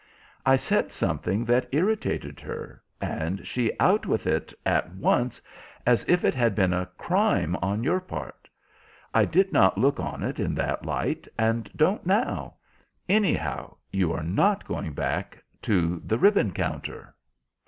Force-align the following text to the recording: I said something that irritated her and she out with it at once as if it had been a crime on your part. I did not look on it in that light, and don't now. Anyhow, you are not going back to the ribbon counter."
I 0.47 0.55
said 0.55 0.91
something 0.91 1.45
that 1.45 1.69
irritated 1.71 2.39
her 2.39 2.81
and 2.99 3.45
she 3.45 3.71
out 3.79 4.07
with 4.07 4.25
it 4.25 4.51
at 4.65 4.95
once 4.95 5.39
as 5.85 6.03
if 6.09 6.25
it 6.25 6.33
had 6.33 6.55
been 6.55 6.73
a 6.73 6.87
crime 6.97 7.55
on 7.61 7.83
your 7.83 7.99
part. 7.99 8.49
I 9.13 9.25
did 9.25 9.53
not 9.53 9.77
look 9.77 9.99
on 9.99 10.23
it 10.23 10.39
in 10.39 10.55
that 10.55 10.83
light, 10.87 11.27
and 11.37 11.69
don't 11.75 12.03
now. 12.03 12.55
Anyhow, 13.07 13.75
you 13.91 14.11
are 14.11 14.23
not 14.23 14.65
going 14.65 14.93
back 14.93 15.37
to 15.61 16.01
the 16.03 16.17
ribbon 16.17 16.51
counter." 16.51 17.13